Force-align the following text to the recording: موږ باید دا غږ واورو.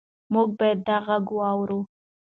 موږ 0.33 0.49
باید 0.59 0.79
دا 0.87 0.97
غږ 1.05 1.25
واورو. 1.37 1.79